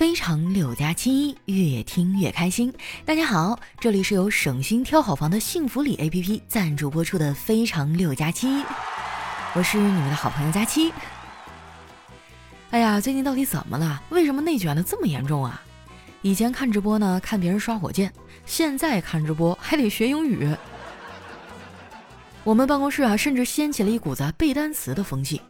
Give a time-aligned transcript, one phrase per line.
[0.00, 2.72] 非常六加七，越听越开心。
[3.04, 8.48] 大家好，这里是由省心挑好房的幸福里 APP 赞助播出的《非常六加七》，
[9.52, 10.90] 我是你们的好朋友佳期。
[12.70, 14.02] 哎呀，最近到底怎么了？
[14.08, 15.62] 为什么内卷的这么严重啊？
[16.22, 18.10] 以前看直播呢，看别人刷火箭，
[18.46, 20.48] 现在看直播还得学英语。
[22.42, 25.42] 我们办公室啊，甚至掀起了一股子背单词的风气。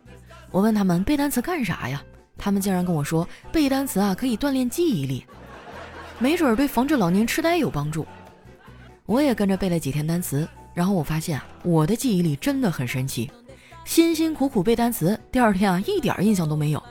[0.51, 2.03] 我问他们背单词干啥呀？
[2.41, 5.27] 他们竟然跟我说背单词啊可以锻炼记忆力，
[6.19, 8.07] 没准儿对防治老年痴呆有帮助。
[9.05, 13.31] 我也跟着背了几天单词，然后我发现啊我的记忆力真的很神奇，
[13.85, 16.83] 辛辛苦苦背单词，第二天啊一点印象都没有，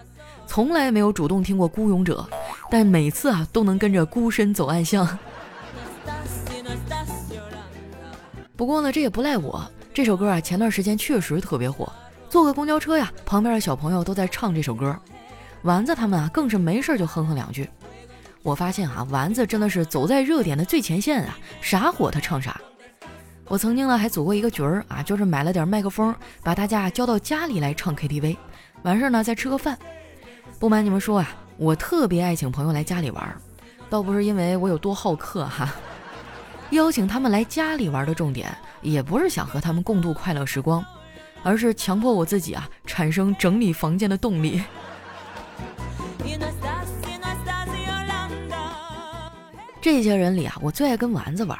[0.45, 2.27] 从来没有主动听过《孤勇者》，
[2.69, 5.17] 但每次啊都能跟着孤身走暗巷。
[8.55, 11.91] 不过呢这也不赖我，这首歌啊前段时间确实特别火，
[12.29, 14.93] 坐个公交车呀，旁边的小朋友都在唱这首歌。
[15.63, 17.69] 丸子他们啊，更是没事就哼哼两句。
[18.41, 22.59] 我发现啊，丸子真的是走在热点的最前线啊，啥火他唱啥。
[23.45, 28.37] 我曾经呢还组过一个局儿啊，就是买了点麦克风，把大家叫到家里来唱 KTV，
[28.83, 29.77] 完事儿呢再吃个饭。
[30.59, 33.35] 不瞒你们说啊，我特别爱请朋友来家里玩，
[33.89, 35.73] 倒不是因为我有多好客哈，
[36.71, 40.85] 邀请他们来家里玩的重点，也不是想和他们共度快乐时光，
[41.43, 44.61] 而是强迫我自己啊，产生整理房间的动力。
[49.81, 51.57] 这些人里啊，我最爱跟丸子玩。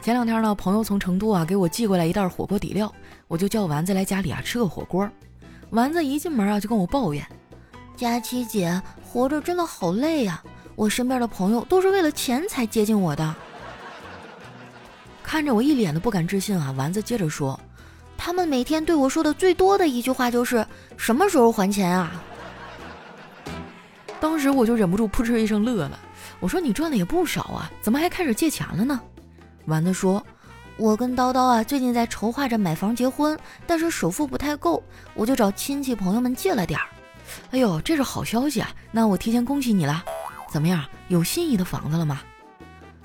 [0.00, 2.90] 前两天呢，朋友从成都啊给我寄过来一袋火锅底料，
[3.28, 5.08] 我就叫丸子来家里啊吃个火锅。
[5.70, 7.26] 丸子一进门啊就跟我抱怨
[7.96, 10.42] ：“佳琪姐，活着真的好累呀！
[10.74, 13.34] 我身边的朋友都是为了钱才接近我的。”
[15.22, 17.58] 看着我一脸的不敢置信啊，丸子接着说
[18.16, 22.22] ：“他们每天对我说的最多的一句话就是什么时候还钱啊？”
[24.20, 25.98] 当时我就忍不住扑哧一声乐了。
[26.38, 29.00] 我说你赚的也不少啊，怎么还开始借钱了呢？
[29.66, 30.24] 丸子说
[30.76, 34.82] ：“我跟叨叨啊，最近在筹划着买房结婚，但是首付不太够，
[35.14, 36.86] 我就找亲戚朋友们借了点儿。
[37.50, 38.70] 哎呦，这是好消息啊！
[38.90, 40.04] 那我提前恭喜你了。
[40.50, 42.20] 怎么样，有心仪的房子了吗？”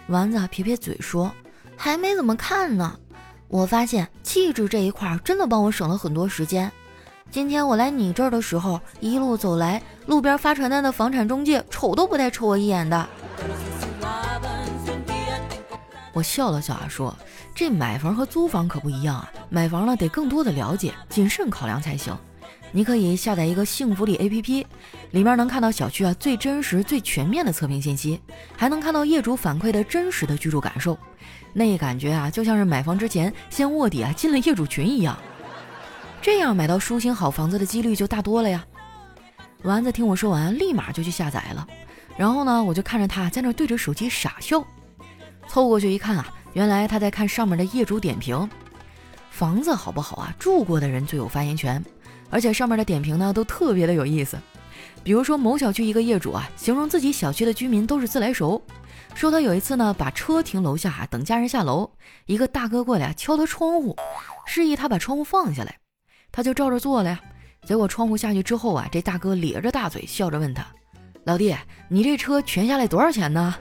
[0.08, 1.32] 丸子撇撇嘴说
[1.78, 2.98] ：“还没怎么看呢。
[3.48, 6.72] 我发现气质这一块真的帮我省了很多时间。”
[7.32, 13.08] 今天我来你这儿的时候，一路走来，路边发传单的房产中介瞅都不带瞅我一眼的。
[16.14, 17.14] 我笑了笑啊，说
[17.54, 22.18] ：“这买房和租房可不一样啊，买房呢得更多的了解，谨慎考量才行。
[22.72, 24.66] 你可以下载一个幸福里 APP，
[25.12, 28.22] 里面能看到小区啊最真实、最全面的测评信息，
[28.56, 30.98] 还能看到业主反馈的真实的居住感受，
[31.52, 35.18] 那感觉啊就像是买房之前先卧底啊进了业主群一样。”
[36.26, 38.66] 这样买到舒心好房子的几率就大多了呀！
[39.62, 41.68] 丸子听我说完，立马就去下载了。
[42.18, 44.66] 然后呢，我就看着他在那对着手机傻笑。
[45.48, 48.50] 凑过去一看啊，原来他在看上面的业主点评。
[49.30, 50.34] 房子好不好啊？
[50.40, 51.80] 住过的人最有发言权。
[52.32, 54.36] 而且上面的点评呢，都特别的有意思。
[55.04, 58.60] 比如说某小区一个业主啊，形容自己小区的居民都是自来熟，
[59.14, 61.92] 说他有一次呢，把车停楼下等家人下楼，
[62.26, 63.96] 一个大哥过来敲他窗户，
[64.48, 65.78] 示意他把窗户放下来。
[66.36, 67.18] 他就照着做了呀，
[67.66, 70.68] 结果窗户下去之后啊，这大哥咧着大嘴笑着问他
[71.24, 71.56] ：“老弟，
[71.88, 73.56] 你这车全下来多少钱呢？”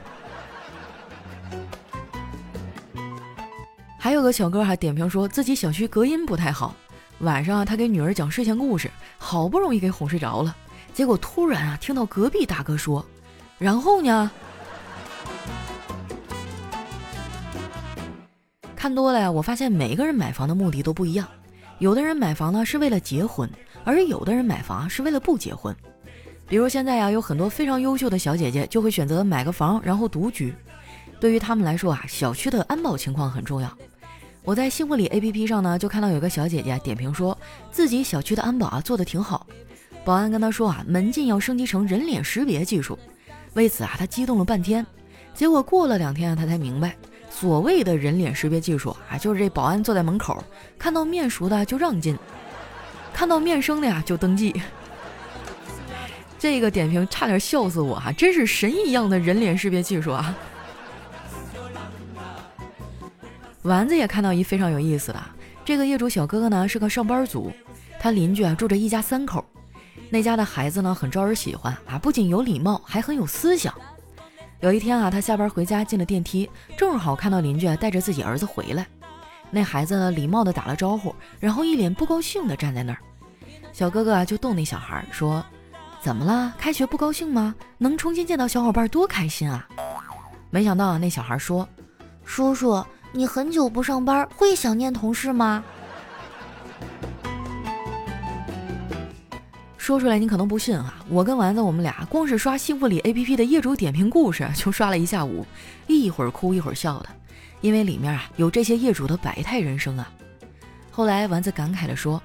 [3.97, 6.75] 还有个小哥还点评说自己小区隔音不太好，
[7.19, 10.53] 晚上他给女儿讲睡前故事，好不容易给哄睡着了，
[10.93, 13.05] 结果突然啊听到隔壁大哥说
[13.57, 14.29] ：“然后呢？”
[18.75, 21.25] 看多了呀，我发现每个人买房的目的都不一样。
[21.79, 23.49] 有的人买房呢是为了结婚，
[23.83, 25.75] 而有的人买房是为了不结婚。
[26.47, 30.53] 比如现在呀，有很多非常优秀的小姐姐就会选择买个房然后独居。
[31.19, 33.77] 对于他们来说啊，小区的安保情况很重要。
[34.43, 37.37] 我在幸福里 APP 上呢，就看到有个小姐姐点评说
[37.71, 39.47] 自己小区的安保啊做的挺好。
[40.03, 42.97] 保安跟她说啊，门禁要升级成人脸识别技术。
[43.53, 44.85] 为此啊，她激动了半天。
[45.33, 46.95] 结果过了两天啊，她才明白。
[47.37, 50.41] 所谓的人脸识别技术啊，就是这保安坐在门口，
[50.79, 52.17] 看到面熟的就让进，
[53.13, 54.55] 看到面生的呀就登记。
[56.39, 60.33] 这个点评差点笑死我哈，真是神一样的人脸识别技术啊！
[63.63, 65.21] 丸子也看到一非常有意思的，
[65.65, 67.51] 这个业主小哥哥呢是个上班族，
[67.99, 69.43] 他邻居啊住着一家三口，
[70.09, 73.75] 那家的孩子呢很招人喜欢啊，不仅有礼貌，还很有思想。
[74.61, 78.87] 有一天啊，他下班回家进了电梯，正好看到邻居带着自己儿子回来。
[79.51, 82.99] 那孩子，礼貌的打了招呼，然后一脸不高兴的站在那儿。
[83.71, 85.45] 小哥哥，就逗那小孩说
[86.01, 86.53] ：“怎么了？
[86.57, 87.53] 开学不高兴吗？
[87.77, 89.67] 能重新见到小伙伴多开心啊！
[90.49, 91.67] 没想到那小孩说
[92.25, 95.63] ：“叔叔，你很久不上班，会想念同事吗？”
[99.85, 105.45] 说出来你可能不信啊，我跟丸子我们俩光是刷幸福里 APP 的业主点评故事就刷了一下午，
[105.85, 107.09] 一会儿哭一会儿笑的，
[107.61, 110.11] 因为里面啊有这些业主的百态人生啊。
[110.89, 112.19] 后来丸子感慨地说：“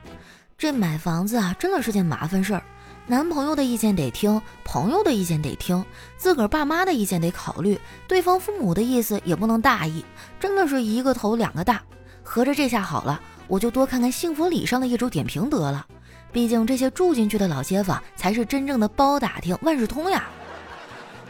[0.57, 2.62] 这买房子啊，真的是件麻烦事儿。
[3.07, 5.85] 男朋友的意见得听，朋友的意见得听，
[6.17, 7.79] 自个儿爸妈的意见得考虑，
[8.09, 10.03] 对方父母的意思也不能大意，
[10.41, 11.83] 真的是一个头两个大。
[12.23, 15.87] 合着这下好了，我就多看看幸福里上的业主点评得了。”
[16.32, 20.29] 毕竟这些住进去的老街坊才是真正的包打听万事通呀。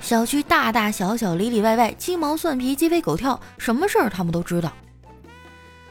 [0.00, 4.72] 小区大大小小里里外外鸡毛蒜皮鸡飞狗跳，什么事儿他们都知道。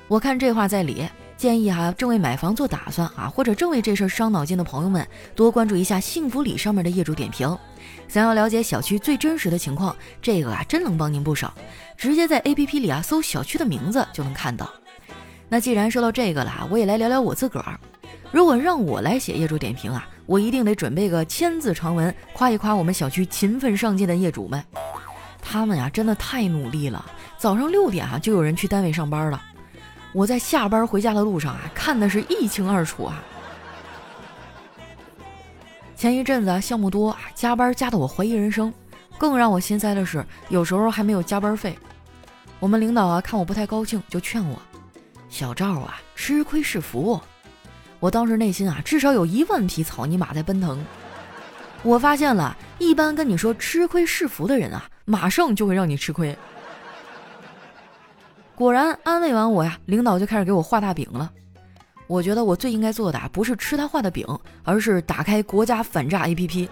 [0.08, 1.08] 我看这话在理，
[1.38, 7.56] 建议哈正为买房做打算啊，或者正为这事儿伤脑筋的朋友们，多关注一下幸福里上面的业主点评。
[8.08, 11.54] 想要了解小区最真实的情况，这个啊真能帮您不少。
[11.96, 14.68] 直接在 APP 里啊搜小区的名字就能看到。
[15.48, 17.80] 那既然说到这个了，我也来聊聊我自个儿。
[18.32, 24.64] 如果让我来写业主点评啊，我一定得准备个千字长文，夸一夸我们小区勤奋上进的业主们。
[25.42, 27.04] 他们呀，真的太努力了。
[27.38, 29.42] 早上六点啊，就有人去单位上班了。
[30.14, 33.24] 我在下班回家的路上啊，看的是一清二楚啊。
[35.96, 38.74] 前一阵子啊，项目多啊，加班加的我怀疑人生。
[39.18, 41.78] 更让我心塞的是，有时候还没有加班费。
[42.60, 44.62] 我们领导啊，看我不太高兴，就劝我
[45.30, 47.20] ：“小赵啊，吃亏是福。”
[48.00, 50.84] 我当时内心啊，至少有一万匹草泥马在奔腾。
[51.84, 56.38] 我发现了一般跟你说吃亏是福的人啊，马上就会让你吃亏。
[58.56, 61.32] 果然安慰完我呀，领导就开始给我画大饼了。
[62.08, 64.26] 我觉得我最应该做的不是吃他画的饼，
[64.64, 66.68] 而是打开国家反诈 APP。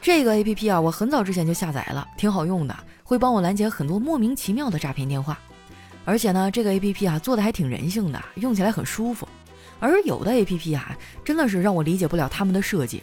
[0.00, 5.36] 这个 APP 啊，我很早之前就下载了，挺好用的，会帮我拦截很多莫名其妙的诈骗电话。
[6.06, 9.28] 而且呢，这个 A P P 啊做的还挺人性的，用起来很舒服。
[9.80, 13.02] 而有的 A P P 啊，真的是让我理解不了他们的设计，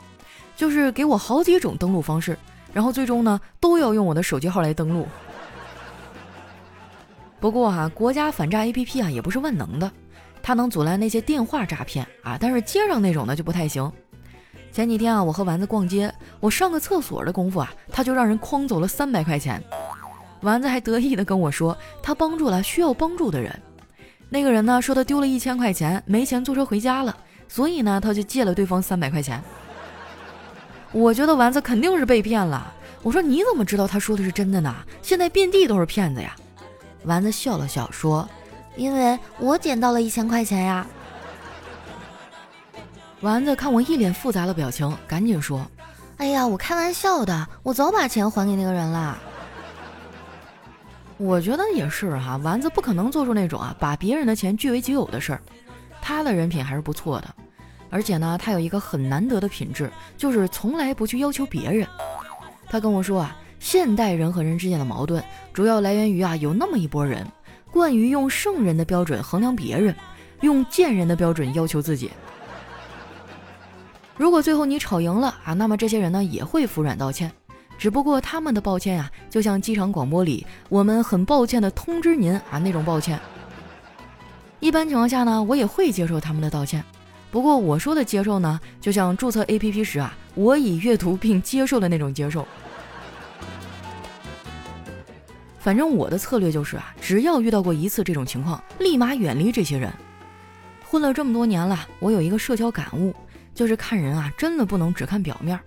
[0.55, 2.35] 就是给我好几种登录方式，
[2.73, 5.07] 然后最终呢都要用我的手机号来登录。
[7.39, 9.91] 不过哈，国家反诈 A P P 啊也不是万能的，
[10.41, 13.91] 它能阻拦那些电话诈骗啊，但是街上那种呢就不太行。
[14.71, 19.61] 前几天啊，我和丸子逛街，我上个厕所的功夫啊，他就让人诓走了三百块钱。
[20.43, 23.57] 丸子还得意地跟我说，他帮助了需要帮助的人。
[24.29, 27.15] 那个人呢，说他丢了一千块钱，没钱坐车回家了，
[27.47, 29.41] 所以呢，他就借了对方三百块钱。
[30.91, 32.71] 我觉得丸子肯定是被骗了。
[33.01, 34.73] 我说你怎么知道他说的是真的呢？
[35.01, 36.35] 现在遍地都是骗子呀。
[37.05, 38.27] 丸子笑了笑说
[38.75, 40.85] ：“因为我捡到了一千块钱呀。”
[43.21, 45.65] 丸子看我一脸复杂的表情，赶紧说
[46.17, 49.17] ：“哎呀，我开玩笑的，我早把钱还给那个人了。”
[51.17, 55.41] 我觉得也是哈，丸子不可能做出那种啊把别人的钱据为己有的事儿。
[56.01, 57.35] 他的人品还是不错的，
[57.89, 61.87] 而且呢，他有一个很难得的品质，就是从来不去要求别人。
[62.67, 65.23] 他跟我说啊，现代人和人之间的矛盾，
[65.53, 67.25] 主要来源于啊有那么一波人，
[67.71, 69.95] 惯于用圣人的标准衡量别人，
[70.41, 72.11] 用贱人的标准要求自己。
[74.17, 77.31] 如果最后你吵赢了啊，那么这些人呢也会服软道歉。
[77.77, 83.19] 只不过他们的抱歉呀，就像机场广播里“我们很抱歉的通知您”啊那种抱歉。
[84.59, 86.83] 一般情况下呢，我也会接受他们的道歉。
[87.29, 92.47] 不过我说的接受呢，就像注册 APP 时啊，我已阅读并接受的那种接受。
[95.59, 99.91] 反正我的策略就是啊，只要遇到过一次这种情况，立马远离这些人。
[100.85, 103.13] 混了这么多年了，我有一个社交感悟，
[103.55, 105.59] 就是看人啊，真的不能只看表面。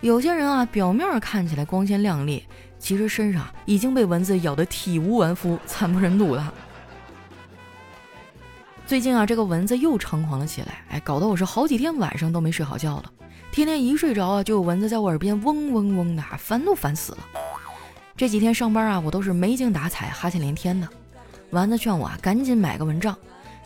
[0.00, 2.42] 有些人啊，表面看起来光鲜亮丽，
[2.78, 6.54] 其实身上已经被蚊子咬得体无完肤、惨不忍睹了。
[8.86, 13.12] 最近啊，这个蚊子又猖狂了起来，哎，搞得我是好几天晚上都没睡好觉了。
[13.52, 17.18] 天天一睡着啊，就有蚊子在我耳边嗡嗡嗡的，烦都烦死了。
[18.16, 20.88] 这几天上班啊，我都是没精打采、哈欠连天的。
[21.50, 23.14] 丸子劝我啊，赶紧买个蚊帐。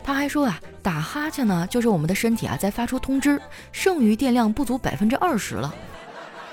[0.03, 5.73] 他还说啊，打哈欠呢，就是我们的身体啊在发出通知，剩余电量不足百分之二十了。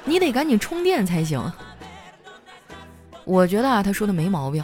[0.04, 1.42] 你得赶紧充电才行。
[3.24, 4.64] 我觉得啊，他说的没毛病。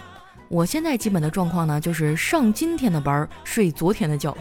[0.50, 4.36] 我现在基本的状况呢，就是上今天的班，睡昨天的觉。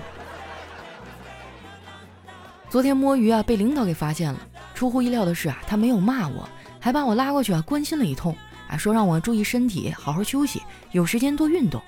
[2.71, 4.38] 昨天摸鱼啊，被领导给发现了。
[4.75, 6.49] 出乎意料的是啊，他没有骂我，
[6.81, 8.37] 还把我拉过去啊，关心了一通，
[8.69, 10.62] 啊，说让我注意身体，好好休息，
[10.93, 11.81] 有时间多运动。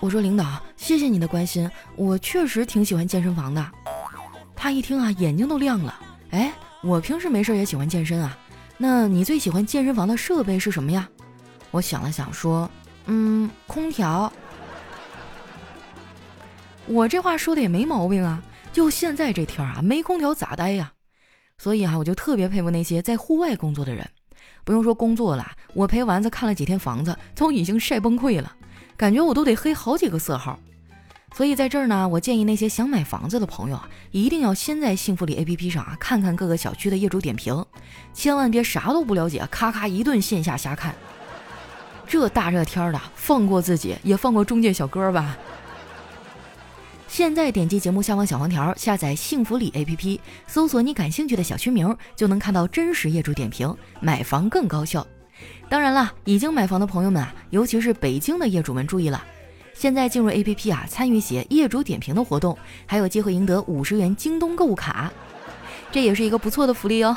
[0.00, 3.64] 我说领导，谢谢你的关心，我确实挺喜欢健身房的。
[4.54, 5.98] 他一听啊，眼睛都亮了，
[6.30, 6.52] 哎。
[6.84, 8.36] 我平时没事也喜欢健身啊。
[8.76, 11.08] 那你最喜欢健身房的设备是什么呀？
[11.70, 12.70] 我想了想说，
[13.06, 14.30] 嗯，空调。
[16.86, 20.92] 我这话说的也没毛病啊，就现在这天啊，没空调咋待呀？
[21.56, 24.06] 所以啊，我就特别佩服那些在户外工作的人。
[24.64, 28.52] 不用说工作了，我陪丸子看了几天房子，都已经晒崩溃了，
[28.96, 30.58] 感觉我都得黑好几个色号。
[31.36, 37.66] 所以在这儿呢，我建议那些想买房子的朋友啊，一定要先在幸福里 APP 上啊看看各个小区的业主点评，
[38.12, 40.94] 千万别啥都不了解，咔咔一顿线下瞎看。
[42.06, 45.36] 这大热天的，放过自己，也放过中介小哥吧。
[47.08, 55.04] 现在点击节目下方小黄条，下载幸福里 APP，搜索你感兴趣的小区名，就能看到真实业主点评，买房更高效。
[55.68, 59.20] 当然了，已经买房的朋友们啊，尤其是北京的业主们注意了。
[59.74, 65.12] 现在进入 A P P 啊，参与写业主点评的活动，还有机会赢得五十元京东购物卡，
[65.92, 67.16] 这也是一个不错的福利哦。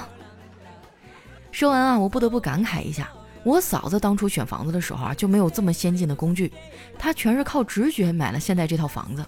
[1.52, 3.10] 说完啊，我不得不感慨一下，
[3.44, 6.52] 我嫂子当初选房子的时候啊，就没有这么先进的工具，
[7.00, 9.26] 她全是靠直觉买了现在这套房子。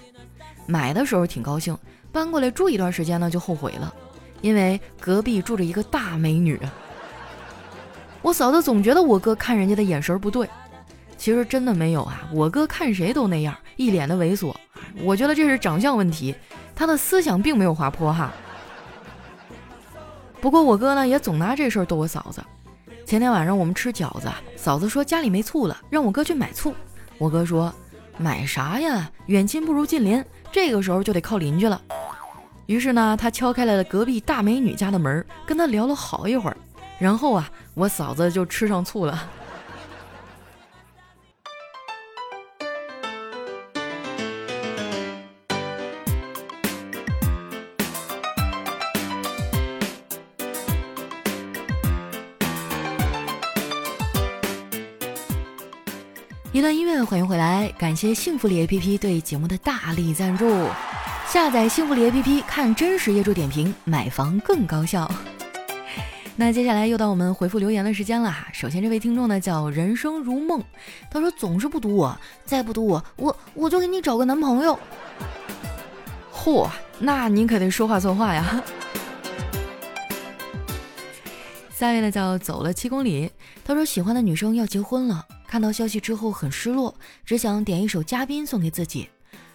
[0.66, 1.78] 买的时候挺高兴，
[2.12, 3.94] 搬过来住一段时间呢就后悔了，
[4.42, 6.60] 因为隔壁住着一个大美女。
[8.22, 10.48] 我嫂子总觉得我哥看人家的眼神不对。
[11.20, 14.56] 其实真的没有啊，我哥看谁都那样，一脸的猥琐。
[15.04, 16.34] 我觉得这是长相问题，
[16.74, 18.32] 他的思想并没有滑坡哈。
[20.40, 22.42] 不过我哥呢也总拿这事儿逗我嫂子。
[23.06, 26.74] 前天晚上我们吃饺子，嫂子说家里没醋了，让我哥去买醋。
[27.18, 27.74] 我哥说
[28.18, 30.24] 买啥呀，远亲不如近邻，
[30.54, 31.82] 这个时候就得靠邻居了。
[32.66, 36.56] 于是呢，他敲开了隔壁大美女家的门，跟他聊了好一会儿，
[36.98, 39.30] 然后啊，我嫂子就吃上醋了。
[57.80, 60.68] 感谢幸福里 APP 对节目的大力赞助。
[61.26, 65.10] 下载幸福里 APP，看真实业主点评，买房更高效。
[66.36, 68.36] 那接下来又到我们回复留言的时间了。
[68.52, 70.62] 首先，这位听众呢叫人生如梦，
[71.10, 74.78] 他说总是不读我，再不读我，我我就给你找个男朋友。
[76.34, 76.68] 嚯，
[77.00, 78.62] 那你可得说话算话呀！
[81.74, 83.32] 下位呢叫走了七公里，
[83.64, 85.26] 他说喜欢的女生要结婚了。
[85.50, 86.94] 看到消息之后很失落，
[87.26, 89.10] 只想点一首《嘉宾》送给自己。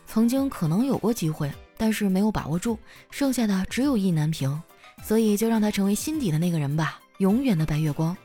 [0.08, 2.76] 曾经可能有过机会，但是没有把握住，
[3.12, 4.60] 剩下的只有意难平，
[5.04, 8.16] 所以就让他成为心底的那个人吧，永远的白月光。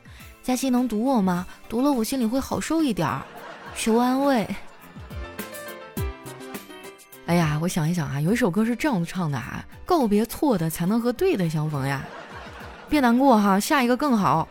[0.42, 1.46] 佳期能读我吗？
[1.68, 3.24] 读了我心里会好受一点儿，
[3.76, 4.48] 求安慰。
[7.26, 12.04] 哎呀，我想一想啊，有一首歌是这样子唱的啊：告别错的，才能和对的相逢呀。
[12.88, 14.48] 别难过哈，下一个更好。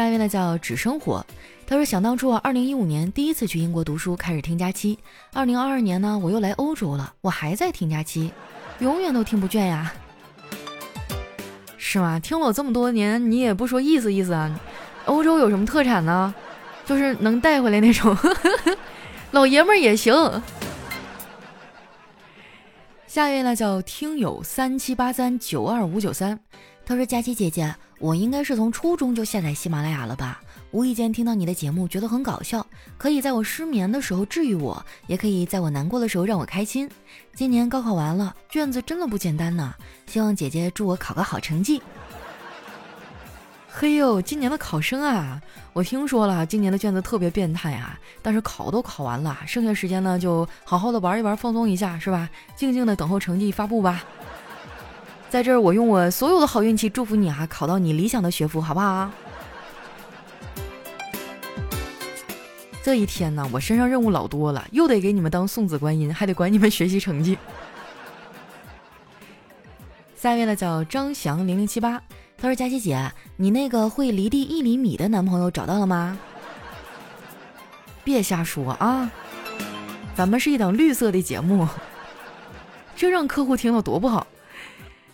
[0.00, 1.22] 下一位呢叫只生活，
[1.66, 4.98] 他说想当初啊，二零一五年第一次去英国读书，开始听假期。
[5.34, 8.32] 二零二二年呢，我又来欧洲了，我还在听假期，
[8.78, 9.92] 永远都听不倦呀。
[11.76, 12.18] 是吗？
[12.18, 14.58] 听了我这么多年，你也不说意思意思啊？
[15.04, 16.34] 欧洲有什么特产呢？
[16.86, 18.16] 就是能带回来那种，
[19.32, 20.14] 老爷们儿也行。
[23.06, 26.40] 下一位呢叫听友三七八三九二五九三，
[26.86, 27.74] 他说佳期姐姐。
[28.00, 30.40] 我应该是从初中就下载喜马拉雅了吧？
[30.70, 32.66] 无意间听到你的节目，觉得很搞笑，
[32.96, 36.90] 可以在我失眠的时候治愈我，也可以在我难过的时候让我开心。
[37.34, 39.74] 今年高考完了，卷子真的不简单呢，
[40.06, 41.82] 希望姐姐祝我考个好成绩。
[43.68, 45.38] 嘿呦，今年的考生啊，
[45.74, 52.30] 我听说了，今年的卷子特别变态啊，但是考都考完了，剩下时间呢就好好的玩一玩，放松一下，是吧？
[52.56, 54.02] 静静的等候成绩发布吧。
[55.30, 59.08] 在这儿，我用我所有的好运气祝福你啊，考到你理想的学府，好不好？
[62.82, 67.38] 这一天呢，我身上任务老多了，又得给你们当送子观音，还得管你们学习成绩。
[70.16, 72.02] 下一位呢叫张翔零零七八，
[72.36, 76.18] 他说：“佳琪姐，你那个会离地一厘米的男朋友找到了吗？”
[78.02, 79.08] 别瞎说啊，
[80.16, 81.68] 咱们是一档绿色的节目，
[82.96, 84.26] 这让客户听了多不好。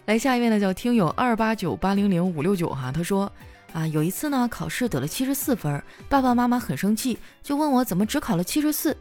[0.07, 3.31] 来下一位呢，叫听友二八九八零零五六九哈，他说
[3.73, 8.97] 啊，有一次呢考试得了七十四分，爸爸妈妈很生气，就问我怎么只考了七十四。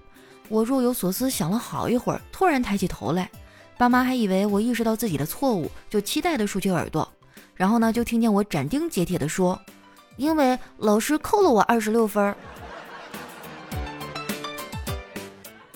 [0.50, 3.30] 我若有所思想了好一会儿，突然抬起头来，
[3.78, 7.08] 爸妈还以为我意识到自己的错误，就期待的竖起耳朵，
[7.54, 9.60] 然后呢就听见我斩钉截铁的说，
[10.18, 12.36] 因为老师扣了我二十六分。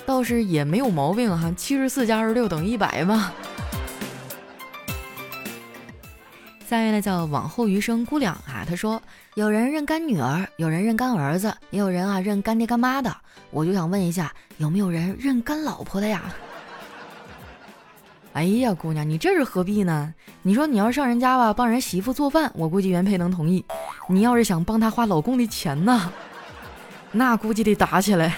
[0.08, 3.32] 倒是也没有毛病哈，七十四加二十六等于一百嘛。
[6.70, 9.02] 下一位呢叫往后余生姑娘啊，她说
[9.34, 13.12] 有人认干女儿，有人认干儿子，也有人啊认干爹干妈的。
[13.50, 16.32] 我就想问一下，有没有人认干老婆的呀？
[18.34, 20.14] 哎呀，姑娘，你这是何必呢？
[20.44, 23.66] 你说你要是上人家吧，帮人媳妇做饭，我估计原配能同意。
[24.08, 26.14] 你要是想帮她花老公的钱呢，
[27.12, 28.36] 那估计得打起来。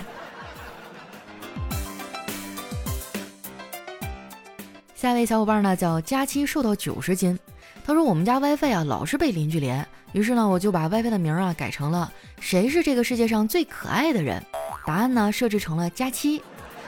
[4.96, 7.38] 下一位小伙伴呢叫佳期，瘦到九十斤。
[7.84, 9.86] 他说：“我们家 WiFi 啊，老是被邻居连。
[10.14, 14.42] 于是呢，我就把 WiFi 的名啊改成了‘谁是这个世界上最可爱的人’。
[14.86, 16.42] 答案呢设置成了佳期。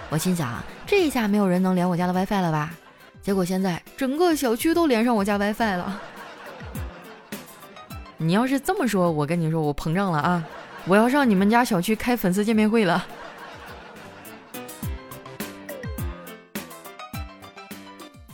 [0.10, 2.74] 我心想啊，这一下没有人能连我家的 WiFi 了吧？
[3.22, 6.02] 结果现在整个小区都连上我家 WiFi 了。
[8.18, 10.44] 你要是这么说，我跟你说，我膨胀了啊！
[10.86, 13.06] 我要上你们家小区开粉丝见面会了。”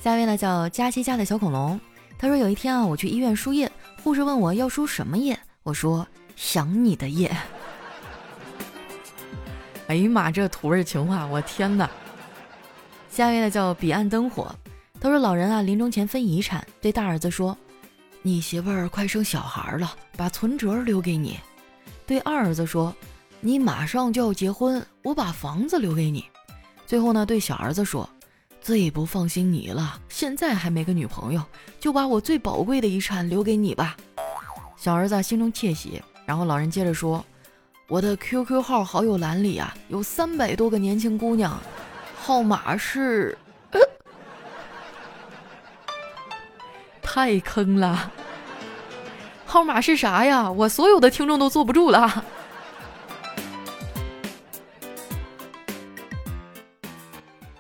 [0.02, 1.80] 下一位呢叫佳期家的小恐龙。
[2.22, 3.72] 他说：“有一天啊，我去医院输液，
[4.04, 7.34] 护士问我要输什么液，我说想你的液。
[9.88, 11.90] 哎呀妈，这土味情话，我天哪！
[13.10, 14.54] 下一位呢叫彼岸灯火，
[15.00, 17.58] 他说老人啊临终前分遗产，对大儿子说：
[18.22, 21.36] 你媳妇儿快生小孩了，把存折留给你；
[22.06, 22.94] 对二儿子说：
[23.40, 26.26] 你马上就要结婚，我把房子留给你；
[26.86, 28.08] 最后呢对小儿子说。”
[28.62, 31.42] 最不放心你了，现在还没个女朋友，
[31.80, 33.96] 就把我最宝贵的遗产留给你吧。
[34.78, 37.26] 小儿子心中窃喜，然后老人接着说
[37.90, 41.60] ：“我的 QQ 号好友栏里啊，有三百多个年轻姑娘，
[42.22, 43.38] 号码是……
[47.02, 48.12] 太坑了，
[49.46, 50.52] 号码是啥呀？
[50.52, 52.24] 我所有的听众都坐不住了。”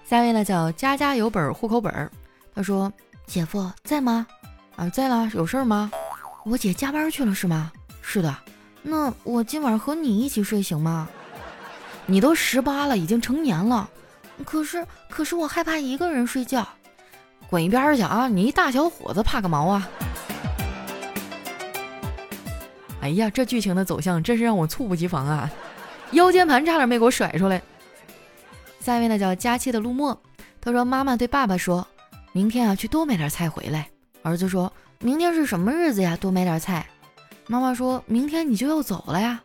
[0.09, 2.09] 下一位呢叫家家有本户口本，
[2.55, 2.91] 他说
[3.29, 4.25] ：“姐夫在吗？
[4.75, 5.91] 啊，在了，有事儿吗？
[6.45, 7.71] 我姐加班去了是吗？
[8.01, 8.35] 是的，
[8.81, 11.07] 那我今晚和你一起睡行吗？
[12.07, 13.87] 你都十八了，已经成年了，
[14.43, 16.67] 可是可是我害怕一个人睡觉，
[17.47, 18.27] 滚一边去啊！
[18.27, 19.87] 你一大小伙子怕个毛啊！
[23.01, 25.47] 哎呀，这剧情的走向真是让我猝不及防啊！
[26.13, 27.61] 腰间盘差点没给我甩出来。”
[28.79, 30.19] 下一位呢叫佳期的陆墨，
[30.61, 31.85] 他说：“妈妈对爸爸说，
[32.31, 33.89] 明天啊去多买点菜回来。”
[34.23, 36.17] 儿子说：“明天是什么日子呀？
[36.17, 36.85] 多买点菜。”
[37.47, 39.41] 妈妈说：“明天你就要走了呀。”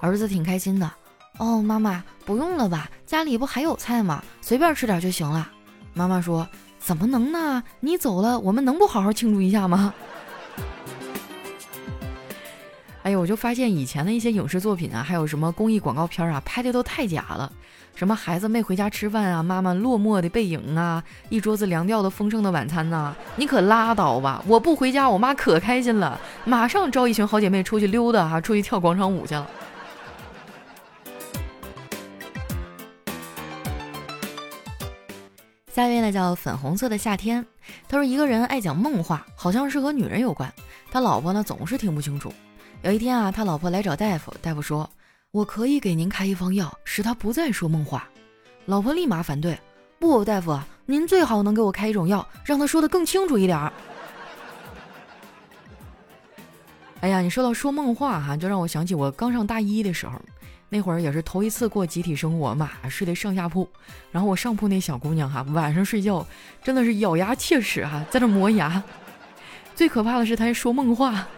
[0.00, 0.90] 儿子挺开心的。
[1.38, 2.90] 哦，妈妈不用了吧？
[3.04, 4.22] 家里不还有菜吗？
[4.40, 5.50] 随便吃点就行了。
[5.92, 7.62] 妈妈说：“怎么能呢？
[7.80, 9.92] 你走了，我们能不好好庆祝一下吗？”
[13.02, 17.50] 哎呦，我就发现以前的一些影视作品啊，还有什么公益广告片啊，拍的都太假了。
[17.98, 19.42] 什么孩子没回家吃饭啊？
[19.42, 21.02] 妈妈落寞的背影啊！
[21.30, 23.12] 一桌子凉掉的丰盛的晚餐呐！
[23.34, 24.40] 你可拉倒吧！
[24.46, 29.44] 我不回家，我妈可开心了，马上招一群好姐妹出去溜达哈，出去跳广场舞去了。
[35.72, 37.44] 下一位呢叫粉红色的夏天，
[37.88, 40.48] 他说一个人爱讲梦话，好像是和女人有关，
[40.92, 42.32] 他老婆呢总是听不清楚。
[42.82, 44.88] 有一天啊，他老婆来找大夫，大夫说。
[45.30, 48.08] 我可以给您开一方药，使他不再说梦话。
[48.64, 49.58] 老婆立马反对
[50.00, 53.70] ：“不，大夫，您最好能给我开一种药，让他说的更清楚一点儿。”
[57.00, 60.18] 哎呀，你说到说梦话哈，就让我想起我刚上大一的时候，
[60.70, 63.68] 那会儿也是头一次过集体生活嘛，睡的上下铺。
[64.10, 66.26] 然后我上铺那小姑娘哈，晚上睡觉
[66.64, 68.82] 真的是咬牙切齿哈，在那磨牙。
[69.74, 71.28] 最可怕的是她还说梦话。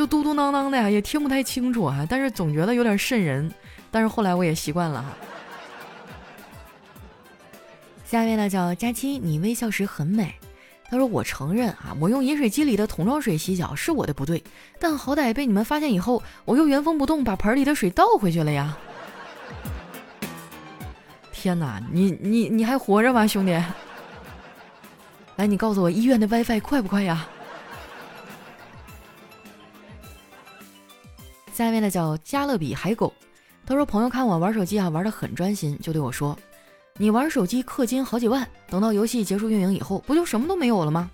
[0.00, 3.52] 就嘟嘟囔囔的呀，也听不太清楚啊，但是总觉得有点瘆人。
[3.90, 5.10] 但是后来我也习惯了哈。
[8.06, 10.34] 下一位呢叫佳期，你微笑时很美。
[10.88, 14.42] 他说：“我承认啊，我用饮水机里的桶装水洗脚是我的不对，
[14.78, 18.74] 但好歹被你们发现以后，我又原封不动把盆里的水倒回去了呀。”
[21.30, 23.52] 天哪，你你你还活着吗，兄弟？
[25.36, 27.28] 来，你告诉我医院的 WiFi 快不快呀？
[31.52, 33.12] 下一位呢叫加勒比海狗，
[33.66, 36.38] 他说朋友看我玩手机啊玩的很专心，就对我说
[36.96, 41.10] ：“你玩手机氪金好几万，等到游戏结束运营以后，不就什么都没有了吗？”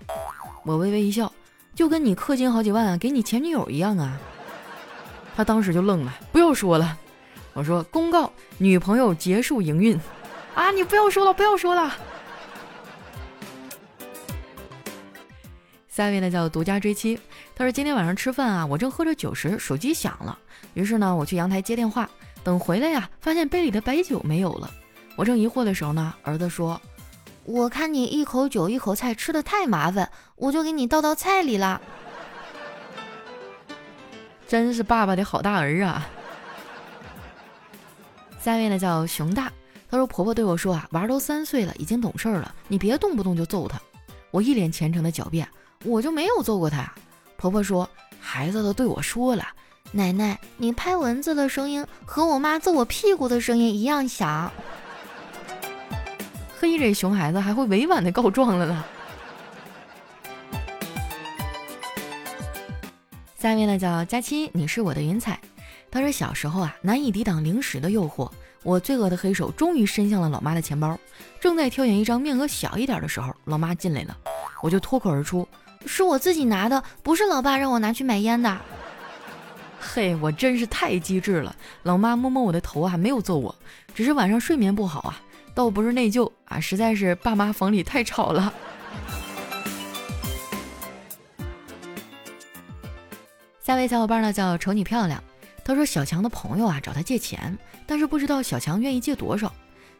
[0.63, 1.31] 我微微一笑，
[1.75, 4.19] 就跟你氪金好几万给你前女友一样啊。
[5.35, 6.97] 他当时就愣了，不要说了。
[7.53, 9.99] 我说公告，女朋友结束营运。
[10.55, 11.95] 啊，你不要说了，不要说了。
[15.89, 17.19] 下一位呢叫独家追妻，
[17.57, 20.37] 他说今天晚上吃饭啊，我正喝着酒时，手机响了，
[20.75, 22.07] 于是呢我去阳台接电话，
[22.43, 24.71] 等回来呀，发现杯里的白酒没有了。
[25.15, 26.79] 我正疑惑的时候呢，儿子说
[27.45, 31.81] ：“我看你一口酒一口菜吃的太麻烦，我就给你倒到菜里了。
[34.47, 36.07] 真是爸爸的好大儿啊！
[38.39, 39.51] 下面呢叫熊大，
[39.89, 43.81] 他说婆婆对我说啊，娃都三岁了，已经懂事了，你别动不动就揍他。
[44.29, 45.49] 我一脸虔诚的狡辩，
[45.83, 46.93] 我就没有揍过他呀。
[47.37, 47.87] 婆婆说，
[48.19, 49.47] 孩子都对我说了，
[49.91, 54.51] 奶奶，你拍蚊子的声音和我妈揍我屁股的声音一样响。
[56.59, 58.83] 嘿，这熊孩子还会委婉的告状了呢。
[63.37, 65.39] 下面呢叫佳期，你是我的云彩。
[65.91, 68.29] 他说小时候啊，难以抵挡零食的诱惑，
[68.63, 70.97] 我罪恶的黑手终于伸向了老妈的钱包。
[71.39, 74.17] 正在挑选一张面额小一点的时候，老妈进来了，
[74.63, 75.47] 我就脱口而出
[75.87, 78.57] ：“是我自己拿的，不是老爸让我拿去买烟的。”
[79.79, 81.55] 嘿，我真是太机智了。
[81.83, 83.55] 老妈摸摸我的头啊，没有揍我，
[83.93, 85.21] 只是晚上睡眠不好啊，
[85.55, 88.53] 倒不是内疚啊，实在是爸妈房里太吵了。
[93.61, 95.23] 下位小伙伴呢叫瞅你漂亮，
[95.63, 99.53] 他说小强的朋友啊找他借钱，但是不知道小强愿意借多少。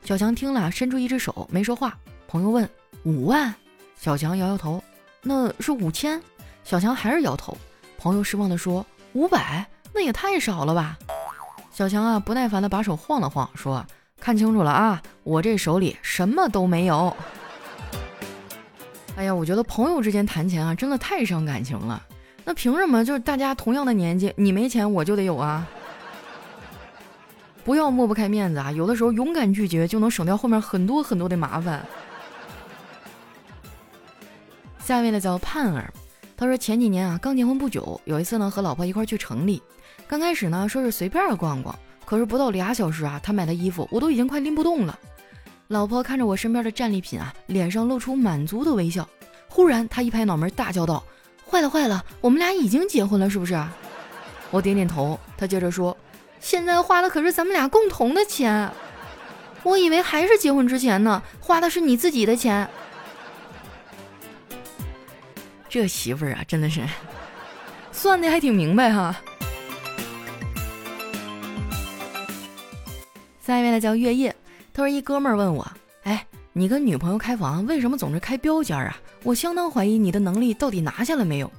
[0.03, 1.97] 小强听了，伸出一只手没说话。
[2.27, 2.67] 朋友问
[3.03, 3.53] 五万，
[3.95, 4.83] 小强摇摇头，
[5.27, 6.21] 那是五千。
[6.63, 7.55] 小强还是摇头。
[7.97, 10.97] 朋友失望地说五百，那也太少了吧。
[11.69, 13.85] 小强啊不耐烦地把手晃了晃，说
[14.21, 17.15] 看清楚了啊，我这手里什么都没有。
[19.17, 22.01] 哎呀，我觉得朋友之间谈钱啊，真的太伤感情了。
[22.45, 25.67] 那凭什么就是大家同样的年纪，你没钱我就得有啊？
[27.65, 28.71] 不要抹不开面子啊！
[28.71, 31.85] 有的时候勇敢拒绝就能省掉后面很多很多的麻烦。
[34.87, 35.91] 下面的叫盼儿，
[36.37, 39.61] 他说前几年啊刚结婚不久，有一次呢和老婆一块去城里，
[40.07, 44.97] 刚开始呢说是随便逛逛，可是不到俩小时啊，他买的衣服我都已经快拎不动了。
[45.67, 49.05] 老婆看着我身边的战利品啊，脸上露出满足的微笑。
[49.49, 51.03] 忽然他一拍脑门，大叫道。
[51.45, 53.61] 坏了坏了，我们俩已经结婚了，是不是？
[54.51, 55.19] 我点点头。
[55.37, 55.97] 他接着说
[56.39, 58.71] ：“现在花的可是咱们俩共同的钱，
[59.63, 62.65] 我以为还是结婚之前呢，花的是你自己的钱。”
[65.69, 66.81] 这媳妇儿啊，真的是
[67.91, 69.15] 算的还挺明白哈。
[73.41, 74.35] 下一位呢叫月夜，
[74.73, 75.65] 他说一哥们儿问我
[76.03, 81.51] ：“哎，你跟女朋友开房为什么总是开标间啊？”我相当怀疑你的能力到底拿下了没有。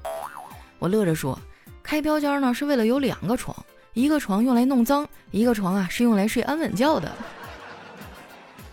[0.78, 1.38] 我乐着说
[1.82, 3.56] ：“开标间呢是为了有两个床，
[3.94, 7.10] 一个床用来弄脏，一个床啊是用来睡安稳觉的。”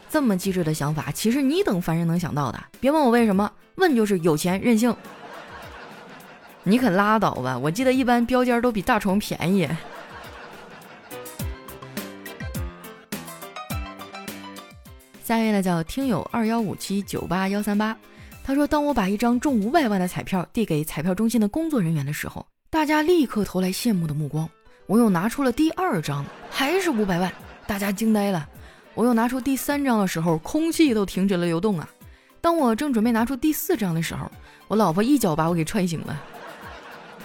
[0.10, 2.64] 这么机智的想法，岂是你等凡人能想到的？
[2.80, 4.96] 别问我为什么，问就是有钱任性。
[6.68, 7.56] 你可拉倒吧！
[7.56, 9.70] 我记得一般标间都比大床便宜。
[15.24, 17.96] 下一位呢叫听友二幺五七九八幺三八。
[18.44, 24.50] 他说：“当我把一张中五百万的彩票递给彩票中心的工作人员的时候，大家立刻投来羡慕的目光。
[24.88, 27.32] 我又拿出了第二张，还是五百万，
[27.68, 28.48] 大家惊呆了。
[28.96, 31.88] 我又拿出第三张的时候，空气都停止了流动啊！
[32.42, 34.32] 当我正准备拿出第四张的时候，
[34.68, 36.22] 我老婆一脚把我给踹醒了，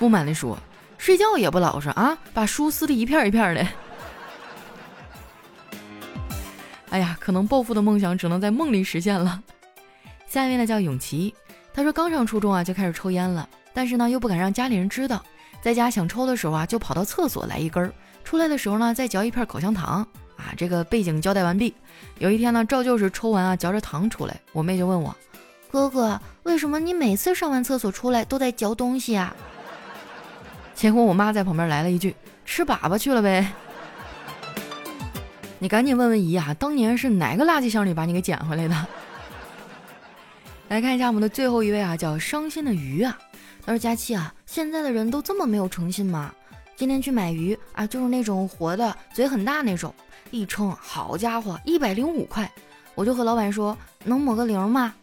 [0.01, 0.59] 不满地说
[0.97, 3.67] ：‘睡觉也不老实啊，把书撕的一片一片的。
[6.89, 9.43] ’哎呀，可能暴富的梦想只能在梦里实现了。”
[10.27, 11.35] 下一位呢叫永琪，
[11.75, 15.23] 他说刚上初中啊就开始抽烟了，但是呢又不敢让家里人知道，
[15.61, 17.93] 在家想抽的时候啊就跑到厕所来一根儿，
[18.25, 20.55] 出来的时候呢再嚼一片口香糖啊。
[20.57, 21.75] 这个背景交代完毕。
[22.19, 25.15] 有一天呢照旧是抽完啊嚼着糖出来，我妹就问我，
[25.71, 29.35] 哥哥为什么你每次上完厕所出来都在嚼东西啊？
[30.75, 33.53] 结果我妈在旁边来了一句，吃粑粑去了呗。
[35.59, 38.87] 你赶紧问问姨啊，当年是哪个垃圾箱里把你给捡回来的？
[40.69, 43.19] 来看一下我们的最后一位啊，叫伤心的鱼啊。
[43.67, 46.33] 他说：“佳期啊，现在的人都这么没有诚信吗？
[46.77, 49.95] 今天去买鱼啊，就是那种活的，嘴很大那种，
[50.31, 52.51] 一称，好家伙，一百零五块。
[52.95, 54.95] 我就和老板说，能抹个零吗？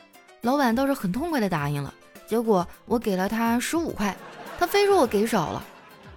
[0.41, 1.93] 老板倒是很痛快的答应了。
[2.25, 4.15] 结果我给了他十五块，
[4.59, 5.63] 他非说我给少了。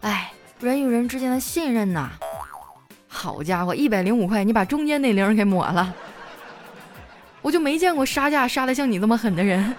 [0.01, 2.11] 哎，人与人之间的信任呐。
[3.07, 5.95] 好家伙，一百零五块，你把中间那零给抹了。”
[7.43, 9.75] 我就没见过杀价杀的像你这么狠的人。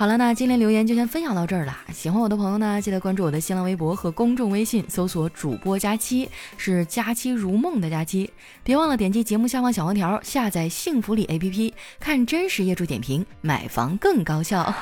[0.00, 1.76] 好了，那今天留言就先分享到这儿了。
[1.92, 8.32] 喜欢我的朋友呢，记得关注我的新浪微博和公众微信，搜索“主播佳期”，是“佳期如梦”的佳期。
[8.64, 14.72] 别忘了点击节目下方小黄条，下载幸福里 APP，看真实业主点评，买房更高效。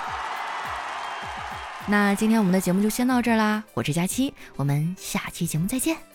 [1.89, 6.08] 那今天我们的节目就先到这儿啦，我是佳期，我们下期节目再见。